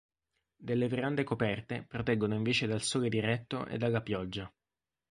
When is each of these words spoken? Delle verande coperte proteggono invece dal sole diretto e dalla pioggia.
Delle 0.55 0.87
verande 0.87 1.23
coperte 1.23 1.83
proteggono 1.87 2.33
invece 2.33 2.65
dal 2.65 2.81
sole 2.81 3.07
diretto 3.07 3.67
e 3.67 3.77
dalla 3.77 4.01
pioggia. 4.01 4.51